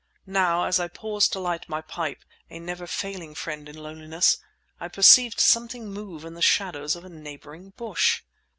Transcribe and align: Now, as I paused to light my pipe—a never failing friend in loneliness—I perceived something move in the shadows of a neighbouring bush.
Now, 0.25 0.63
as 0.63 0.79
I 0.79 0.87
paused 0.87 1.31
to 1.33 1.39
light 1.39 1.69
my 1.69 1.81
pipe—a 1.81 2.57
never 2.57 2.87
failing 2.87 3.35
friend 3.35 3.69
in 3.69 3.77
loneliness—I 3.77 4.87
perceived 4.87 5.39
something 5.39 5.91
move 5.93 6.25
in 6.25 6.33
the 6.33 6.41
shadows 6.41 6.95
of 6.95 7.05
a 7.05 7.09
neighbouring 7.09 7.69
bush. 7.77 8.23